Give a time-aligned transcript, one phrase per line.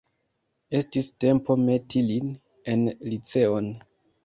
[0.79, 2.33] Estis tempo meti lin
[2.75, 3.73] en liceon.